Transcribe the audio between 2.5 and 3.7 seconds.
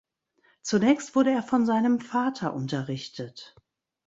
unterrichtet.